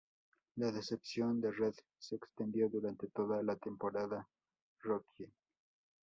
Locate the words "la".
0.55-0.71, 3.43-3.55